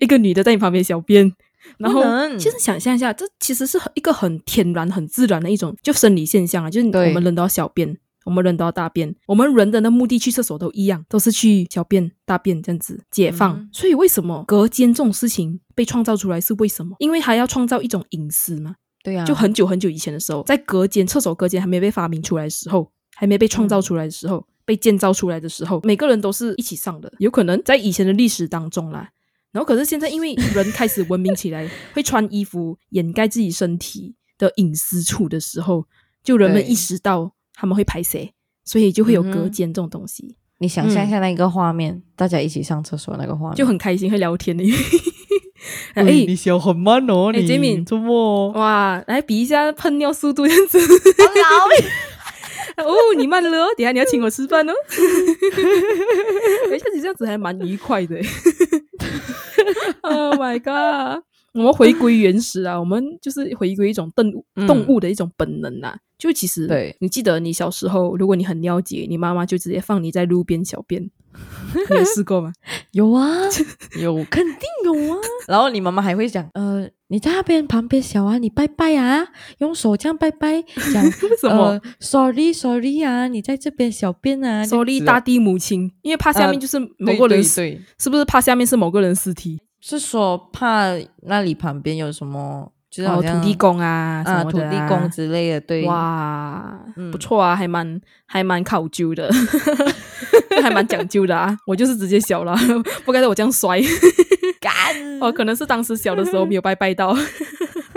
[0.00, 1.32] 一个女的在你旁边小便。
[1.76, 2.02] 然后，
[2.38, 7.08] 其实想象一下，这其实是一个很天然、很自然的一种就生理现象啊，就是对。
[7.08, 7.98] 我们人都要小便，
[8.28, 13.56] 我们人都要大便，我们人的那目的去厕所都一样，都是去小便、大便这样子解放。
[13.58, 16.94] 嗯所以为什么隔间这种事情被创造出来是为什么？
[16.98, 18.74] 因为还要创造一种隐私嘛。
[19.02, 27.10] 对啊，就很久很久以前的时候，在隔间、厕所隔间还没被发明出来的时候，还没被创造出来的时候，被建造出来的时候，每个人都是一起上的。
[27.18, 29.08] 有可能在以前的历史当中啦，
[29.52, 35.86] 然后可是现在因为人开始文明起来， 会穿衣服掩盖自己身体的隐私处的时候，
[36.22, 38.32] 就人们意识到他们会排谁，
[38.64, 44.64] 所以就会有隔间这种东西，你想象一下那个画面，大家一起上厕所那个画面，就很开心，会聊天的。
[45.94, 50.78] 哎、喂你笑很慢哦，哎你 Jamie 周末哇，来比一下喷尿速度这样子。
[52.78, 54.72] 哦，你慢了哦，等下你要请我吃饭哦。
[56.70, 58.16] 哎，下次这样子还蛮愉快的。
[60.02, 61.24] oh my god！
[61.54, 65.96] 我们回归原始啊，我们就是回归一种动物、嗯动物的一种本能啊。
[66.18, 72.52] 就其实，对你记得你小时候，如果你很尿急，你妈妈就直接放你在路边小便，你有试过吗？
[72.90, 73.28] 有啊，
[74.02, 75.18] 有肯定有啊。
[75.46, 80.60] 然后你妈妈还会讲，呃，你在那边旁边小啊，你拜拜啊，用手这样拜拜，
[80.92, 81.08] 讲
[81.40, 89.60] 什么呃、？Sorry Sorry 啊，你在这边小便啊，手力这样子哦大地母亲，因为怕下面呃就是某个人对，对对是不是怕下面是某个人尸体？
[89.80, 99.30] 是说怕那里旁边有什么，就是好哦，像土地公啊，什啊，么土地公之类的，对，哇，嗯不错啊，还蛮还蛮考究的，
[100.62, 101.56] 还蛮讲究的啊。
[101.66, 102.56] 我就是直接小了，
[103.04, 103.80] 不该在我这样摔。
[104.60, 104.72] 干
[105.20, 107.16] 哦，可能是当时小的时候没有拜拜到。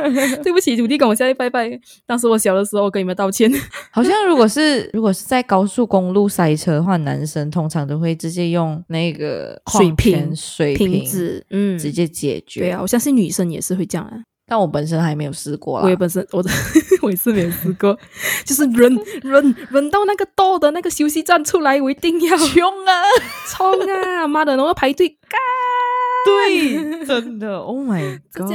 [0.44, 1.70] 对不起，土地公，我下去拜拜。
[2.06, 3.52] 当时我小的时候，我跟你们道歉。
[3.92, 12.62] 好像如果是如果是在高速公路塞车的话，男生通常都会直接用那个水瓶水瓶子，嗯，直接解决。
[12.62, 14.18] 对啊，我相信女生也是会这样啊。
[14.48, 15.86] 但我本身还没有试过啦。
[15.86, 16.50] 我也本身我的
[17.02, 17.98] 我也是没有试过，
[18.44, 22.92] 就是忍忍忍到那个到的那个休息站出来，我一定要冲啊！
[23.48, 24.28] 冲啊！
[24.28, 25.40] 妈的，然后排队干，
[26.26, 28.50] 对，真的，Oh my god！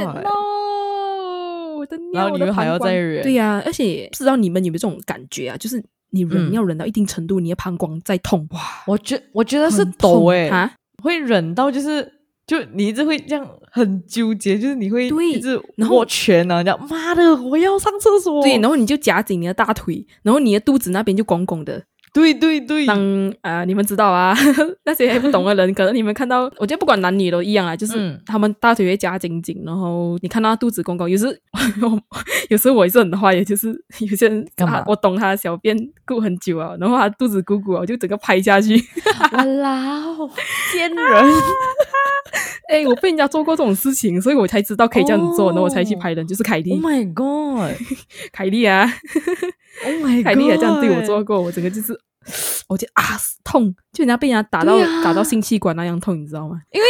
[2.13, 5.57] 然后你们还要再忍对呀、而且不知道你们有没有这种感觉啊？
[5.57, 10.73] 就是你忍嗯要忍到一定程度，你的膀胱在痛，哇，我觉我觉得是抖诶、啊！
[11.03, 12.11] 会忍到就是
[12.47, 18.41] 就你一直会这样很纠结，就是你会对一直然后握拳啊，这样妈的，我要上厕所。
[18.41, 21.83] 对，然后你就夹紧你的大腿，然后你的肚子那边就拱拱的。
[22.17, 24.35] 对对对，当啊、你们知道啊，
[24.85, 31.25] 那些还不懂的人，可能你们看到，我觉得不管男女都一样啊，就是嗯他们大腿会夹紧紧，然后你看到他肚子公公，有时
[32.49, 35.77] 有时候我也是很坏，也就是有些人干嘛他我懂他的小便
[36.07, 38.75] 顾很久啊，然后他肚子鼓鼓啊，我就整个拍下去。
[39.33, 40.27] 哇啦哦，
[40.73, 41.05] 奸人，
[42.69, 47.69] 哎，我被人家做过这种事情，所以我才知道可以这样子做，哦然后我才去拍人，就是凯莉 Oh，my god！Oh
[48.31, 48.91] 凯莉啊
[50.01, 50.23] ，my god！
[50.23, 51.97] 凯莉也这样对我做过，我整个就是。
[52.67, 53.03] 我就啊
[53.43, 56.61] 痛，就人家被人家打到、啊打到性器官那样痛，你知道吗？
[56.71, 56.85] 因为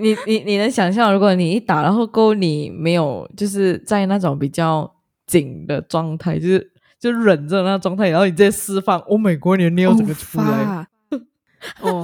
[0.00, 4.92] 你你你能想象，如果你一打，然后够你没有就是在那种比较
[5.26, 9.58] 紧的状态，就是就忍着那状态，然后你再释放，Oh my god！
[9.58, 10.86] 你的尿整个出来，
[11.80, 12.02] 哦，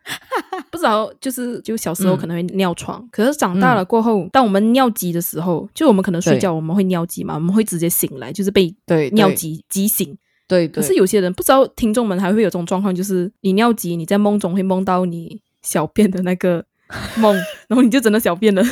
[0.70, 10.16] 不知道，就是就小时候嗯可能会尿床，可是长大了过后，当我们尿急的时候，就我们可能睡觉我们会尿急嘛，我们会直接醒来，就是被对尿急急醒。
[10.52, 16.64] 对，对可是有些人不知道，听众们还会有这种状况，就是你尿急，你在梦中会梦到你小便的那个
[17.16, 17.34] 梦，
[17.68, 18.62] 然后你就真的小便了。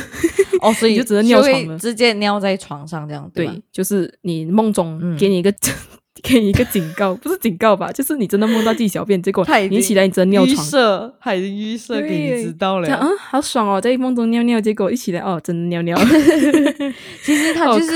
[0.61, 1.79] 哦，所以 你就只能尿床了。
[1.79, 5.17] 直接尿在床上这样，对对，就是你梦中嗯。
[5.17, 5.51] 给你一个、
[6.23, 10.65] 给你一个警告，不是警告吧，就是你真的梦到自己小便， 结果你起来你真的尿预床。
[10.67, 15.97] 设，他已经预设给你知道了嗯，好爽哦，在梦中尿尿，结果一起来哦，真的尿尿。
[17.23, 17.95] 其实它就是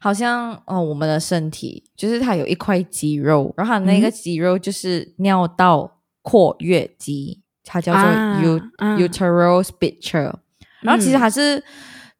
[0.00, 10.32] 好像哦，我们的身体就是它有一块肌肉，然后它那个嗯肌肉就是尿道括约肌，它叫做啊 u、啊 uteral sphincter。
[10.82, 11.62] 然后其实嗯它是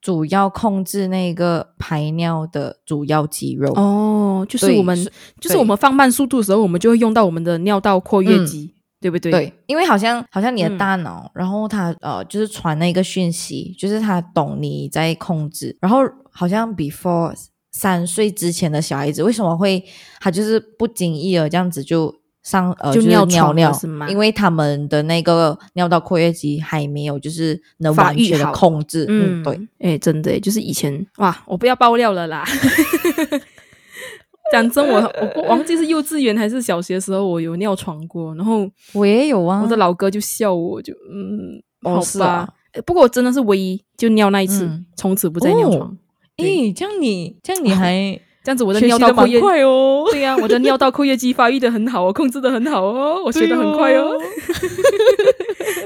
[0.06, 3.72] 主要控制那个排尿的主要肌肉。
[3.74, 9.32] 哦，就是我们是就是我们放慢速度的时候，我们就会用到我们的尿道括约肌，对不对？
[9.32, 17.34] 对，因为好像好像你的嗯大脑，然后它呃就是传那个讯息，就是它懂你在控制，然后好像 before
[17.72, 19.84] 三岁之前的小孩子为什么会
[20.20, 22.14] 他就是不经意的这样子就
[22.46, 32.44] 上呃就是尿尿尿是吗因为他们的那个尿道括约肌还没有就是能完全的控制，嗯，嗯，对，，哎，真的耶，就是以前哇，我不要爆料了啦。
[34.52, 42.48] 讲真，我我不忘记是幼稚园还是小学的时候，我有尿床过，然后我也有啊，我的老哥就笑我，就嗯，好哦是吧啊。
[42.74, 45.98] 诶不过我真的是唯一就尿那一次，嗯从此不再尿哦床。
[46.36, 54.16] 诶，这样你这样你还 这样子我的学习的蛮尿道括约，快哦，对呀、我的尿道括约肌发育的很好，我控制的很好哦，我学的很快哦。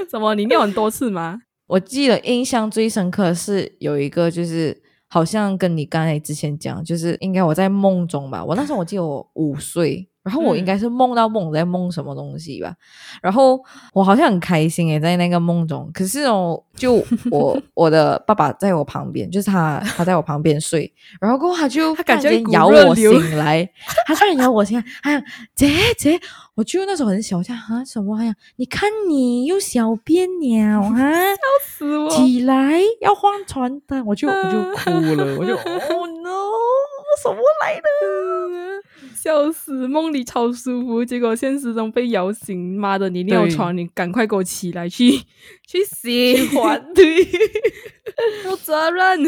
[0.07, 1.39] 怎么你尿很多次吗？
[1.65, 8.45] 我记得印象最深刻是有一个，就是好像跟你刚才之前讲，就是应该我在梦中吧。
[8.45, 12.73] 我那时候我记得我五岁，然后我应该是梦到梦在梦什么东西吧。
[13.21, 13.59] 然后
[13.93, 15.89] 我好像很开心诶，在那个梦中。
[15.93, 23.69] 可是哦，就我 我的爸爸在我旁边，就是他他在我旁边睡，然后过后他就他感觉一股突然间 摇我醒来，
[24.05, 25.23] 他突然咬我醒来，哎呀，
[25.55, 26.19] 姐姐，
[26.55, 28.17] 我就那时候很小，我讲啊什么？
[28.17, 30.95] 哎呀，你看你又小便了啊！
[31.33, 32.09] 笑死我！
[32.09, 35.55] 起来要换床单，我就我就哭了，我就
[35.95, 37.87] Oh no，我什么来的？
[39.15, 42.77] 笑死，梦里超舒服，结果现实中被摇醒。
[42.77, 45.09] 妈的，你尿床，你赶快给我起来去
[45.67, 47.25] 去洗，还 对，
[48.45, 49.23] 有责任。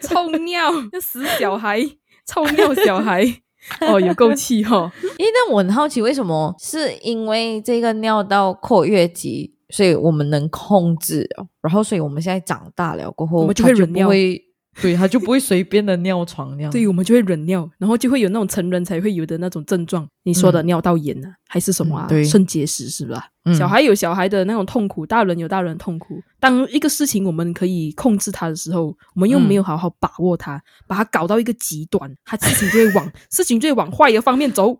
[0.00, 1.80] 臭尿，那死小孩，
[2.26, 3.24] 臭尿小孩，
[3.86, 4.92] 哦，有够气哈、哦。
[5.18, 14.42] 诶，但我很好奇，为什么是因为这个尿道括约肌，所以我们能控制哦，然后所以我们现在长大了过后，我们就会不会，
[14.80, 16.72] 对，他就不会随便的尿床那样。
[16.72, 20.08] 对，我们就会忍尿，然后就会有那种成人才会有的那种症状。
[20.22, 22.06] 你说的嗯尿道炎呢、还是什么啊？
[22.06, 23.28] 嗯对肾结石是吧？
[23.44, 26.22] 嗯小孩有小孩的那种痛苦，大人有大人的痛苦。
[26.40, 34.74] 当一个事情我们可以控制它的时候，我们又嗯没有好好把握它，把它搞到一个极端，它事情就会往 事情就会往坏的方面走。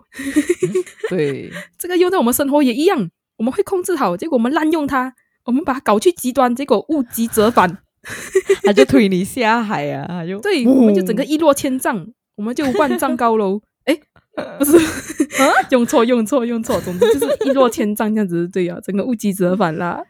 [1.10, 5.12] 对，这个用在我们生活也一样，我们会控制好，结果我们滥用它，
[5.44, 7.81] 我们把它搞去极端，结果物极则反。
[8.64, 13.60] 他就推你下海啊，他就对，我们就整个一落千丈，我们就万丈高楼。
[13.84, 13.98] 哎，
[14.58, 14.78] 不是，
[15.70, 16.80] 用错，用错，用错。
[16.82, 20.00] 总之就是一落千丈这样子，对啊，整个物极则反啦。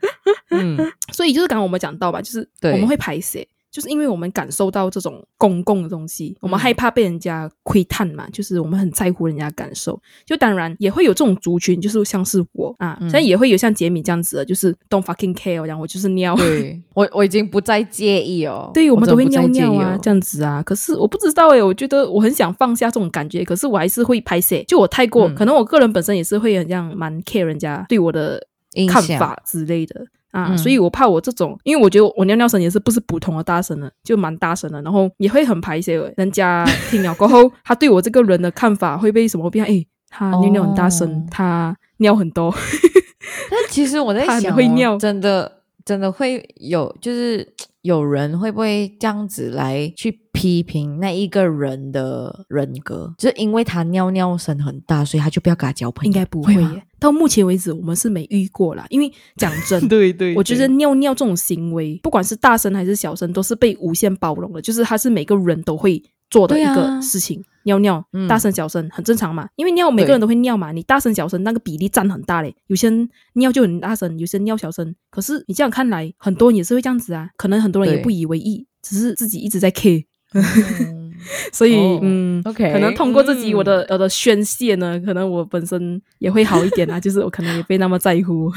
[0.50, 0.76] 嗯，
[1.12, 3.48] 所以就是刚刚我们讲到吧，就是我们会排泄。
[3.72, 9.98] 就是因为我们感受到这种公共的东西，我们害怕被人家窥探嘛，就是我们很在乎人家感受。
[10.26, 16.37] 就当然也会有这种族群，就是像是我啊，现在也会有像杰米这样子的，就是 don't fucking care，然后我就是尿。
[16.37, 18.70] 对， 我我已经不再介意哦。
[18.74, 20.62] 对，我们都会尿尿啊，这样子啊。
[20.62, 24.62] 可是我不知道诶，我觉得我很想放下这种感觉，可是我还是会拍摄。
[24.68, 28.46] 就我太过，可能我个人本身也是会很像蛮 care 人家对我的
[28.87, 30.04] 看法之类的。
[30.33, 35.97] 啊，所以我怕我这种，因为我觉得我尿尿声也是不是普通的大声的，就蛮大声的，然后也会很排泄。
[36.16, 39.64] 人家听了过后，他对我这个人的看法会被什么变？
[39.64, 42.53] 哎，他尿尿很大声，他尿很多。
[43.51, 47.47] 但其实我在想，会尿，真的真的会有，就是
[47.83, 53.12] 有人会不会这样子来去批评那一个人的人格？
[53.18, 56.07] 就是因为他尿尿声很大，所以他就不要跟他交朋友？
[56.07, 56.55] 应该不会。
[56.99, 58.87] 到目前为止，我们是没遇过啦。
[58.88, 64.62] 因为讲真， 对对，我觉得尿尿这种行为，不管是大声还是小声，都是被无限包容的。
[64.62, 69.48] 就是它是每个人都会做的一个事情，尿尿，大声小声很正常嘛。
[69.57, 72.55] 因为尿每个人都会尿嘛，你大声小声那个比例占很大嘞。
[72.66, 74.94] 有些人尿就很大声，有些人尿小声。
[75.11, 77.29] 可是你这样看来，很多人也是会这样子啊。
[77.37, 80.07] 可能很多人也不以为意，只是自己一直在 K。
[81.53, 86.98] 所以，嗯，OK，可能通过自己我的我的宣泄呢，可能我本身也会好一点啊。
[87.01, 88.51] 就是我可能也被那么在乎，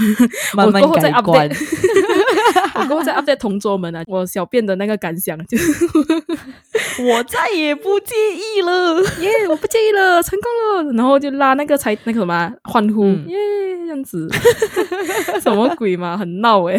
[0.56, 0.84] 慢慢改观。
[0.84, 1.12] 我过后再
[3.15, 5.86] update 同桌们啊，我小便的那个感想，就是
[7.03, 10.93] 我再也不介意了， 耶，我不介意了，成功了。
[10.93, 13.38] 然后就拉那个才那个什么欢呼，耶，
[13.86, 14.27] 这样子，
[15.41, 16.77] 什么鬼嘛，很闹哎。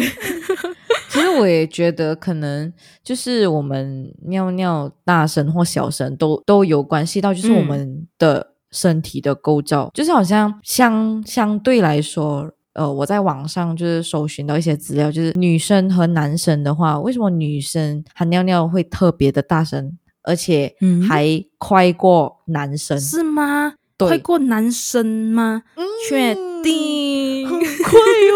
[1.09, 2.71] 其实我也觉得，可能
[3.03, 20.75] 就是我们尿尿大声或小声都都有关系到，就是我们的身体的构造，就是好像相相对来说，呃，我在网上就是搜寻到一些资料，就是女生和男生的话，为什么女生喊尿尿会特别的大声，而且
[21.07, 22.99] 还快过男生？
[22.99, 23.73] 是吗？
[23.97, 25.63] 快过男生吗？
[26.07, 27.47] 确定？
[27.49, 28.35] 很快哟！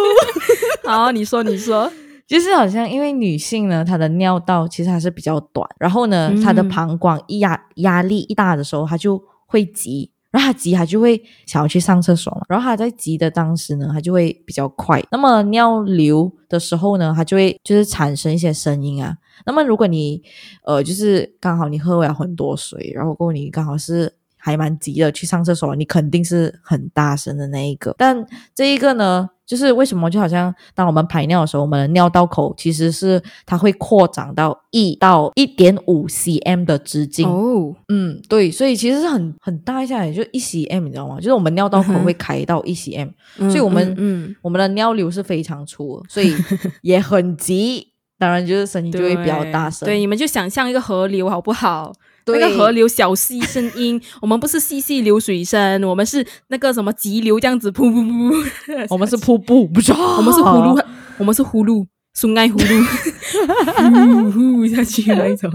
[0.90, 1.92] 好，你说，你说。
[2.26, 15.04] 就是好像因为女性呢，她的尿道其实还是比较短，然后呢，她的膀胱一压压力一大的时候，她就会急，然后他急，他就会想要去上厕所嘛，然后他在急的当时呢，他就会比较快。
[15.12, 19.16] 那么尿流的时候呢，他就会就是产生一些声音啊。
[19.46, 20.22] 那么如果你
[20.66, 24.14] 呃就是刚好你喝了很多水，然后过你刚好是。
[24.42, 27.96] 还蛮急的去上厕所，你肯定是很大声的那一个。
[27.98, 28.26] 但
[28.56, 37.76] 这一个呢，就是为什么就好像当我们排尿的时候，我们的尿道口其实是它会扩张到一到一点五 cm 的直径哦。
[37.90, 41.18] 嗯，对，所以其实是很很大一下，也就一 cm，你知道吗？
[41.18, 46.34] 就是我们尿道口会开到一 cm，所以我们嗯，我们的尿流是非常粗，所以
[46.82, 47.88] 也很急。
[48.18, 49.84] 当然就是声音就会比较大声。
[49.84, 51.92] 对，你们就想象一个河流好不好？
[52.28, 60.86] 那个河流小溪声音， 我们不是细细流水声，我们是那个什么急流这样子，噗噗噗， 我们是瀑布，不是，我们是呼噜，
[61.18, 65.52] 我们是呼噜，松爱呼噜，呼下去那一种。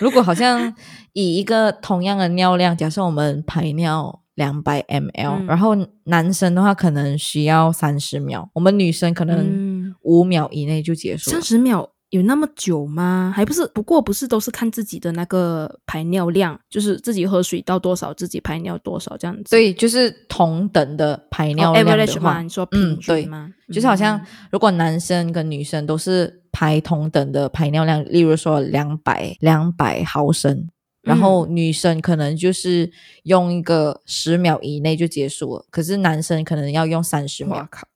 [0.00, 0.74] 如果好像
[1.12, 11.90] 以一个同样的尿量，假设我们排尿两百 ml，然后男生的话可能需要三十秒，我们女生可能五秒以内就结束，三十秒。
[12.10, 13.32] 有那么久吗？
[13.34, 19.42] 还不是，不过不是都是看自己的那个排尿量，就是自己喝水到多少，自己排尿多少这样子。
[19.48, 23.50] 所以就是同等的排尿量的话，你说平均吗？
[23.72, 30.68] 就是好像如果男生跟女生都是排同等的排尿量，例如说两百两百毫升。
[31.06, 32.90] 然后女生可能就是
[33.22, 37.66] 用一个十秒以内就结束了，可是男生可能要用三十秒。
[37.70, 37.86] 靠，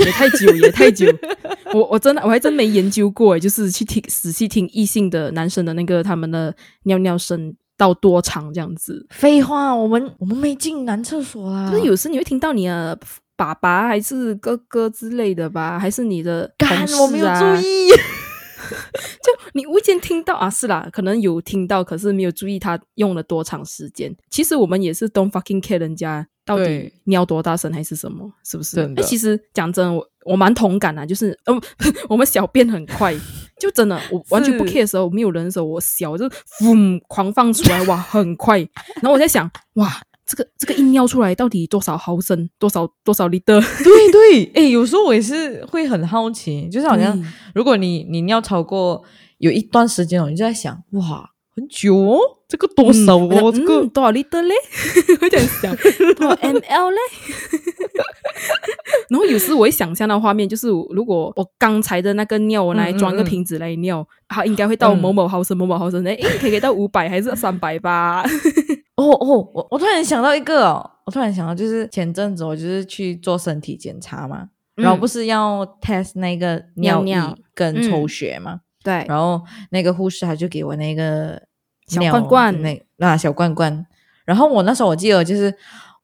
[0.00, 1.06] 也太久也太久。
[1.72, 9.06] 我我真的我还真没研究过，就是去听仔细听异性的男生的那个他们的尿尿声到多长这样子。
[9.10, 11.70] 废话，我们我们没进男厕所啊。
[11.70, 12.98] 就是有时你会听到你的
[13.36, 17.02] 爸爸还是哥哥之类的吧，还是你的同事啊？
[17.02, 17.90] 我没有注意。
[19.22, 24.14] 就你无意间听到啊，是啦，可能有听到，可是没有注意他用了多长时间。
[24.30, 28.80] 其实我们也是 don't fucking care 人家到底尿多大声还是什么，是不是？
[28.96, 31.60] 哎，其实讲真，我我蛮同感啊，就是嗯，
[32.08, 33.14] 我们小便很快，
[33.58, 36.28] 就真的我完全不 care 的时候，没有人的时候，我小就
[36.64, 38.58] 嗡狂放出来，哇，很快。
[39.02, 40.00] 然后我在想，哇。
[40.30, 43.60] 这个这个一尿出来到底多少毫升，多少多少 liter？
[43.82, 47.20] 对对， 哎，有时候我也是会很好奇，就是好像
[47.52, 49.02] 如果你你尿超过
[49.38, 51.28] 有一段时间哦，你就在想，哇，
[51.60, 52.18] 很久哦，
[52.48, 53.80] 这个多少哦，嗯这个？
[53.82, 54.54] 嗯多少 liter 嘞？
[55.20, 55.76] 我这样想，
[56.16, 56.98] 多少 ml 嘞？
[59.10, 68.22] 然后有时我会想象到画面，就是如果我刚才的那个尿，我来装个瓶子来尿，它应该会到嗯某某毫升、某某毫升， 哎，可以给到五百还是三百吧？
[68.96, 77.16] 哦哦，我我突然想到一个哦，我突然想到，就是前阵子我就是去做身体检查嘛，然后不是是要 test 那个尿液
[77.54, 78.08] 跟抽嗯。
[78.08, 81.40] 血嘛，对，然后那个护士他就给我那个
[81.90, 83.86] 小罐罐那那小罐罐，
[84.24, 85.54] 然后我那时候我记得就是。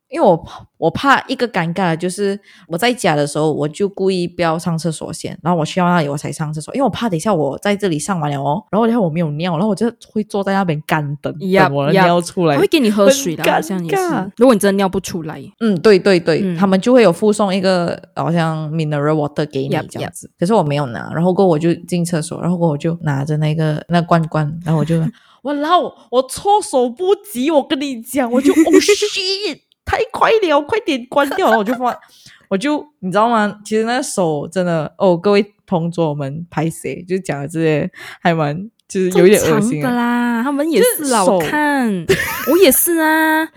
[0.09, 12.68] 因为我怕我怕一个尴尬的就是我在家的时候，我就故意不要上厕所先，然后我去到那里我才上厕所，因为我怕等一下我在这里上完了哦，然后等一下我没有尿，然后我就会坐在那边干等等我尿出来我会。
[12.68, 14.32] 给你喝水的，好像也是。
[14.37, 20.30] 如果你真的尿不出来，嗯，对对对，嗯他们就会有附送一个好像 mineral water 给你这样子。
[20.39, 25.03] 可是我没有拿，然后过我就进厕所，然后过我就拿着那个那罐罐，然后我就
[25.47, 25.80] 我老
[26.11, 31.97] 我措手不及，我跟你讲，我就哦 shit，太快了，快点关掉，然后我就放。
[32.51, 33.61] 我就你知道吗？
[33.64, 37.88] 其实那个手真的哦，各位同桌们拍谁就讲的这些
[38.20, 39.91] 还蛮就是有点恶心啊。
[39.91, 42.07] 的啦，他们也是是啦，我 看
[42.51, 43.49] 我也是啊，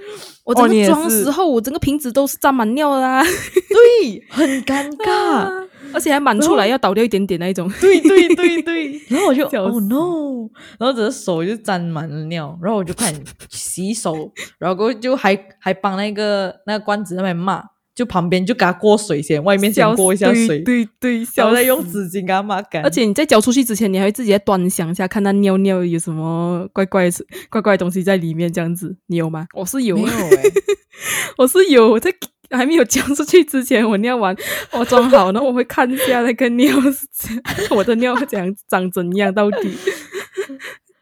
[0.43, 3.19] 我整个装时候，我整个瓶子都是沾满尿啦。
[3.19, 3.23] 啊，
[3.69, 5.67] 对，很尴尬。
[5.91, 7.67] 而且还满出来要倒掉一点点那一种。
[7.81, 13.19] 对对对对， 然后我就哦 no，然后整个手就沾满了尿，然后我就开始
[13.49, 17.63] 洗手，然后就还还帮那个那个罐子那边骂，
[17.99, 22.81] 就旁边就给他过水先，外面先笑过一下水，对对，然笑后再用纸巾给他抹干。
[22.81, 27.09] 而且你在浇出去之前，你还会自己在端详一下，看他尿尿有什么怪怪
[27.49, 29.45] 怪怪的东西在里面，这样子，你有吗？
[29.53, 30.43] 我是有，没有哎、
[31.39, 32.09] 我是有，我在
[32.51, 34.33] 还没有浇出去之前，我尿完，
[34.71, 36.73] 我装好，然后我会看一下那个尿
[37.75, 39.77] 我的尿怎样长怎样，到底。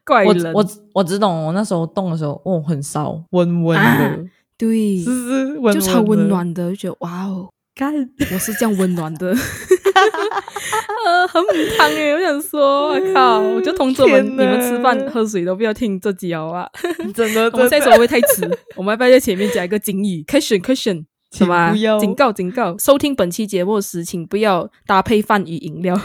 [0.04, 4.18] 怪我人，我我只懂我那时候动的时候，哦，很烧，温温的，啊
[4.58, 6.28] 对，是是温就超温。
[6.28, 7.94] 暖的，就觉得哇哦，干，
[8.34, 9.28] 我是这样温暖的，
[11.06, 16.70] 呃，很母汤哎，我想说，我靠，我就同志们，你们吃饭喝水都不要听这集好吧？
[17.14, 18.50] 真的， 我们下一首会不会太迟？
[18.76, 22.76] 我们要不要在前面加一个警语？caution caution，什请么警告警告！
[22.78, 26.00] 收听本期节目时，请不要搭配饭与饮料。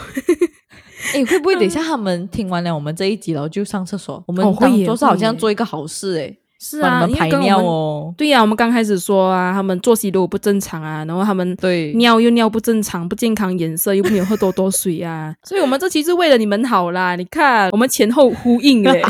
[1.15, 4.23] 哎，会不会等一下他们听完了我们这一集，然后就上厕所？
[4.27, 7.67] 我们当做是好像做一个好事，哎，是啊，排尿们。
[7.67, 8.15] 哦。
[8.17, 17.17] 对呀、我们刚开始说啊，他们作息如果不正常啊，然后他们对，尿又尿不正常、不健康颜色，又没有喝多多水啊， 所以我们这期是为了你们好啦。
[17.17, 19.01] 你看，我们前后呼应诶。
[19.01, 19.09] 所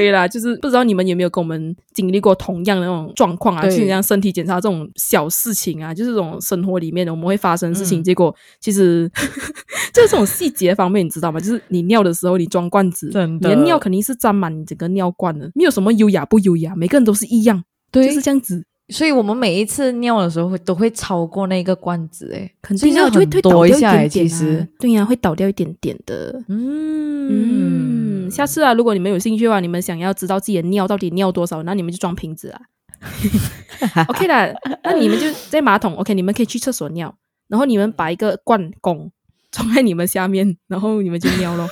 [0.00, 3.76] 以啦，就是不知道你们有没有跟我们经历过同样的那种状况啊，对。
[3.76, 8.04] 就像身体检查这种小事情啊，就是这种生活里面的我们会发生的事情，嗯。
[8.04, 9.10] 结果其实
[9.92, 11.40] 就是这种细节方面，你知道吗？
[11.40, 18.06] 就是你尿的时候，你装罐子，你的尿肯定是沾满你整个尿罐的，没有什么优雅不优雅，每个人都是一样，对。
[18.06, 18.64] 就是这样子。
[18.90, 24.08] 所以我们每一次尿的时候会都会超过那个罐子，哎，肯定会会倒掉一点点啊。
[24.08, 26.42] 其实，对呀、会倒掉一点点的。
[26.48, 27.28] 嗯。
[27.30, 32.60] 嗯，下次啊，如果你们有兴趣的话，你们想要知道自己的尿到底尿多少，那你们就装瓶子啊。
[34.08, 34.48] OK 啦，
[34.82, 37.14] 那你们就在马桶， OK，你们可以去厕所尿，
[37.48, 39.10] 然后你们把一个罐拱
[39.50, 41.68] 装在你们下面，然后你们就尿咯。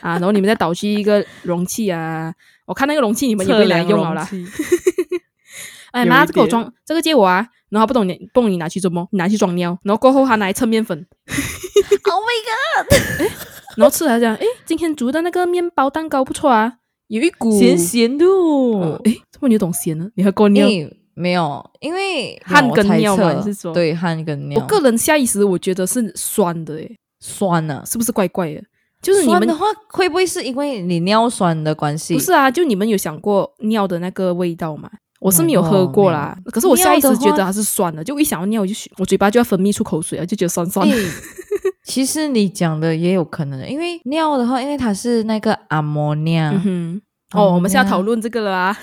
[0.00, 2.32] 啊，然后你们再倒去一个容器啊，
[2.64, 4.26] 我看那个容器你们也不会来用好啦。
[5.92, 7.46] 哎妈，这个我装，这个借我啊。
[7.70, 9.06] 然后不懂你，不懂你拿去做么？
[9.12, 13.30] 你拿去装尿，然后过后他拿来称面粉，，Oh my god！
[13.76, 16.74] 然后吃了这样，诶，今天煮的那个面包蛋糕不错啊，
[17.08, 20.08] 有一股咸咸的哦哦，诶，怎么你懂咸呢？
[20.16, 20.66] 你喝过尿？
[20.66, 24.58] 诶没有，因为汗跟尿吗测你是说对汗跟尿？
[24.60, 28.62] 我个人下意识我觉得是酸的，诶，酸呢，是不是怪怪的？
[29.02, 32.14] 就是你们酸的话会不会是因为你尿酸的关系？
[32.14, 32.50] 不是啊？
[32.50, 34.90] 就你们有想过尿的那个味道吗？
[35.20, 40.94] 我是 Oh 没有喝过啦，可是我下意识觉得它是酸的，就一想要尿我就我嘴巴就要分泌出口水啊，就觉得酸酸的。
[40.96, 41.06] 诶
[41.84, 48.78] 其实你讲的也有可能，因为尿的话，因为它是那个阿摩尼亚，嗯哼，哦，我们现在讨论这个了啊！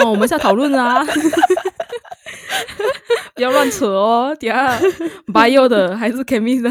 [0.00, 1.04] 哦，我们现在讨论啊！
[3.34, 4.78] 不要乱扯哦，等下
[5.32, 6.70] bio 的还是 chemist 的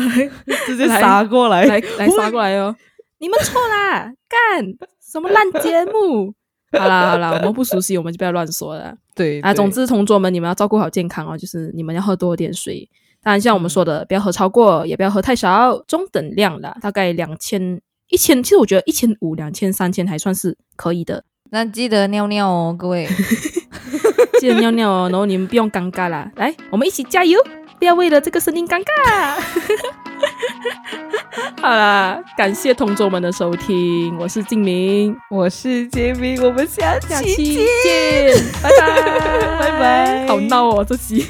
[0.66, 2.76] 直接来撒过来，来来杀过来哦！
[3.20, 4.66] 你们错啦，干
[5.00, 6.34] 什么烂节目？
[6.78, 8.94] 好啦好啦，我们不熟悉，我们就不要乱说了啊。
[9.14, 12.90] 对啊总之，同桌们，你们要照顾好健康哦，就是你们要喝多一点水。
[13.24, 18.44] 当然，像我们说的，不要喝超过，也不要喝太少，中等量啦，大概两千、一千。
[18.44, 21.24] 其实我觉得一千五、两千、三千还算是可以的。
[21.50, 23.08] 那记得尿尿哦，各位。
[24.40, 27.40] 记得尿尿哦，然后你们不用尴尬啦，来，我们一起加油，
[27.80, 30.05] 不要为了这个声音尴尬。
[31.62, 38.36] 好啦，感谢同桌们的收听，我是静明，我是杰明，我们下下期期见。
[38.62, 41.26] 拜拜， 拜拜好闹哦，这期，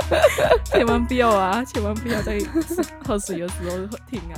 [0.72, 2.38] 千万不要啊，千万不要在
[3.06, 4.36] 喝水的时候听啊。